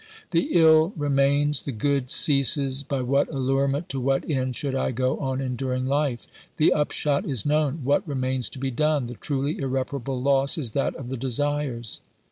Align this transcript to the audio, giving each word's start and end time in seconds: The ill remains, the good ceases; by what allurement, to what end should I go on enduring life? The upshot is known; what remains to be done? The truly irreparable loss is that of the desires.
The 0.31 0.47
ill 0.53 0.93
remains, 0.97 1.61
the 1.61 1.71
good 1.71 2.09
ceases; 2.09 2.81
by 2.81 3.03
what 3.03 3.29
allurement, 3.31 3.87
to 3.89 3.99
what 3.99 4.27
end 4.27 4.55
should 4.55 4.73
I 4.73 4.89
go 4.89 5.19
on 5.19 5.41
enduring 5.41 5.85
life? 5.85 6.25
The 6.57 6.73
upshot 6.73 7.23
is 7.23 7.45
known; 7.45 7.81
what 7.83 8.07
remains 8.07 8.49
to 8.49 8.57
be 8.57 8.71
done? 8.71 9.05
The 9.05 9.13
truly 9.13 9.59
irreparable 9.59 10.19
loss 10.19 10.57
is 10.57 10.71
that 10.71 10.95
of 10.95 11.09
the 11.09 11.17
desires. 11.17 12.01